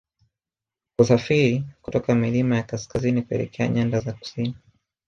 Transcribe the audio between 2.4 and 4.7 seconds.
ya kaskazini kuelekea nyanda za kusini